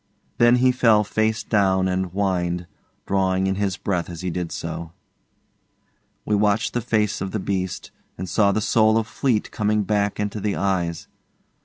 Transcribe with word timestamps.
Then 0.39 0.55
he 0.55 0.71
fell 0.71 1.03
face 1.03 1.43
down 1.43 1.87
and 1.87 2.07
whined, 2.07 2.65
drawing 3.05 3.45
in 3.45 3.53
his 3.53 3.77
breath 3.77 4.09
as 4.09 4.21
he 4.21 4.31
did 4.31 4.51
so. 4.51 4.93
We 6.25 6.33
watched 6.33 6.73
the 6.73 6.81
face 6.81 7.21
of 7.21 7.29
the 7.29 7.39
beast, 7.39 7.91
and 8.17 8.27
saw 8.27 8.51
the 8.51 8.61
soul 8.61 8.97
of 8.97 9.05
Fleete 9.07 9.51
coming 9.51 9.83
back 9.83 10.19
into 10.19 10.39
the 10.39 10.55
eyes. 10.55 11.07